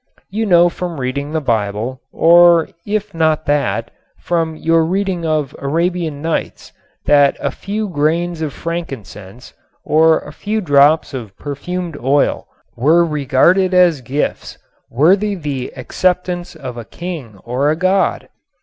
[0.31, 6.23] You know from reading the Bible, or if not that, from your reading of Arabian
[6.23, 6.71] Nights,
[7.05, 9.53] that a few grains of frankincense
[9.85, 14.57] or a few drops of perfumed oil were regarded as gifts
[14.89, 18.27] worthy the acceptance of a king or a god.